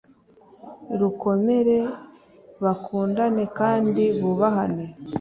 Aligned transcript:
rukomere 0.99 1.77
bakundane 2.63 3.43
kandi 3.59 4.03
bubahane 4.21 4.85